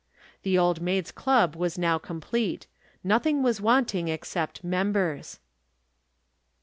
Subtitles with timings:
[0.41, 2.65] The Old Maids' Club was now complete.
[3.03, 5.39] Nothing was wanting except members.